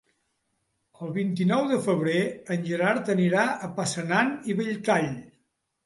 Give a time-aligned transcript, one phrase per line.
[1.07, 2.17] El vint-i-nou de febrer
[2.57, 5.11] en Gerard anirà a Passanant i Belltall.